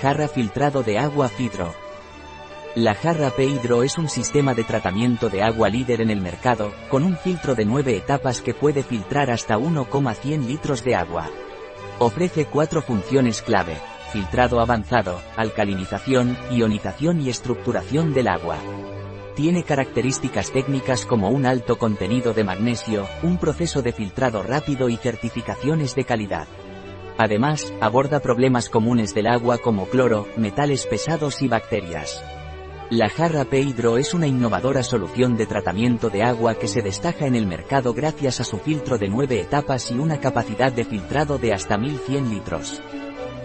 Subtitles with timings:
[0.00, 1.74] Jarra filtrado de agua Fidro.
[2.74, 7.02] La jarra P-Hydro es un sistema de tratamiento de agua líder en el mercado, con
[7.02, 11.30] un filtro de 9 etapas que puede filtrar hasta 1,100 litros de agua.
[11.98, 13.78] Ofrece cuatro funciones clave,
[14.12, 18.58] filtrado avanzado, alcalinización, ionización y estructuración del agua.
[19.34, 24.96] Tiene características técnicas como un alto contenido de magnesio, un proceso de filtrado rápido y
[24.96, 26.46] certificaciones de calidad.
[27.18, 32.22] Además, aborda problemas comunes del agua como cloro, metales pesados y bacterias.
[32.90, 37.34] La jarra P-Hydro es una innovadora solución de tratamiento de agua que se destaca en
[37.34, 41.52] el mercado gracias a su filtro de 9 etapas y una capacidad de filtrado de
[41.52, 42.80] hasta 1100 litros.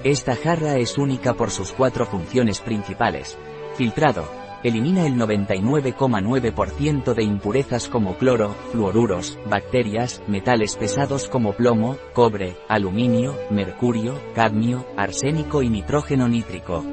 [0.04, 3.38] Esta jarra es única por sus cuatro funciones principales.
[3.76, 4.41] Filtrado.
[4.64, 13.36] Elimina el 99,9% de impurezas como cloro, fluoruros, bacterias, metales pesados como plomo, cobre, aluminio,
[13.50, 16.86] mercurio, cadmio, arsénico y nitrógeno nítrico.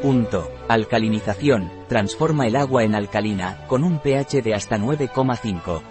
[0.00, 0.50] Punto.
[0.68, 1.70] Alcalinización.
[1.88, 5.82] Transforma el agua en alcalina, con un pH de hasta 9,5.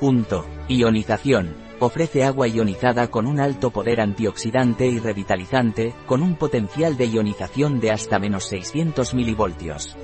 [0.00, 0.46] Punto.
[0.68, 1.56] Ionización.
[1.78, 7.80] Ofrece agua ionizada con un alto poder antioxidante y revitalizante, con un potencial de ionización
[7.80, 9.96] de hasta menos 600 milivoltios.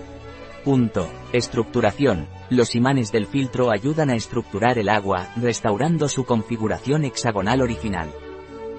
[0.65, 1.07] Punto.
[1.35, 2.27] Estructuración.
[2.49, 8.11] Los imanes del filtro ayudan a estructurar el agua, restaurando su configuración hexagonal original.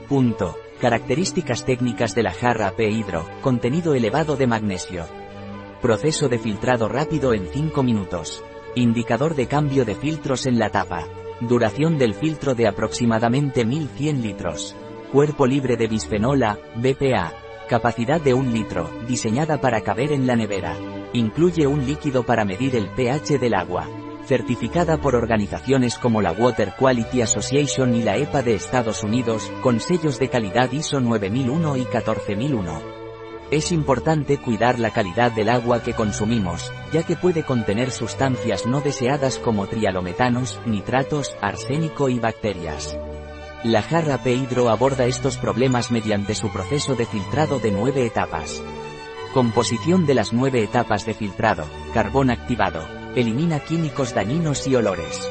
[0.09, 0.58] Punto.
[0.81, 5.06] Características técnicas de la jarra P-Hydro, contenido elevado de magnesio.
[5.80, 8.44] Proceso de filtrado rápido en 5 minutos.
[8.73, 11.03] Indicador de cambio de filtros en la tapa.
[11.39, 14.75] Duración del filtro de aproximadamente 1100 litros.
[15.11, 17.31] Cuerpo libre de bisfenol A, BPA.
[17.69, 20.75] Capacidad de 1 litro, diseñada para caber en la nevera.
[21.16, 23.88] Incluye un líquido para medir el pH del agua
[24.25, 29.80] certificada por organizaciones como la Water Quality Association y la EPA de Estados Unidos, con
[29.80, 32.81] sellos de calidad ISO 9001 y 14001.
[33.52, 38.81] Es importante cuidar la calidad del agua que consumimos, ya que puede contener sustancias no
[38.81, 42.97] deseadas como trialometanos, nitratos, arsénico y bacterias.
[43.63, 48.62] La jarra P-Hydro aborda estos problemas mediante su proceso de filtrado de nueve etapas.
[49.35, 52.88] Composición de las nueve etapas de filtrado, carbón activado,
[53.18, 55.29] Elimina químicos dañinos y olores.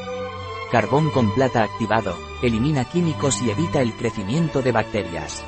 [0.71, 5.43] Carbón con plata activado, elimina químicos y evita el crecimiento de bacterias.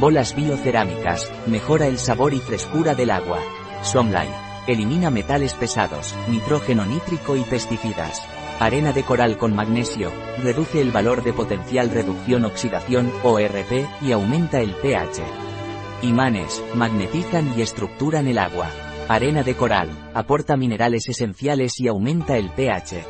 [0.00, 3.40] Bolas biocerámicas, mejora el sabor y frescura del agua.
[3.82, 4.32] Somlight,
[4.66, 8.26] elimina metales pesados, nitrógeno nítrico y pesticidas.
[8.60, 10.10] Arena de coral con magnesio,
[10.42, 15.53] reduce el valor de potencial reducción oxidación, ORP, y aumenta el pH.
[16.02, 18.68] Imanes, magnetizan y estructuran el agua.
[19.08, 23.04] Arena de coral, aporta minerales esenciales y aumenta el pH.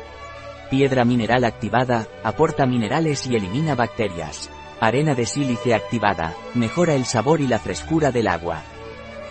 [0.69, 4.49] Piedra mineral activada, aporta minerales y elimina bacterias.
[4.79, 8.61] Arena de sílice activada, mejora el sabor y la frescura del agua.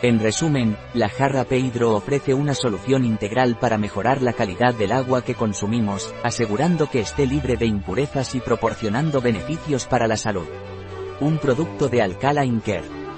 [0.02, 5.22] En resumen, la jarra P-Hydro ofrece una solución integral para mejorar la calidad del agua
[5.22, 10.46] que consumimos, asegurando que esté libre de impurezas y proporcionando beneficios para la salud.
[11.20, 12.93] Un producto de Alcala Care.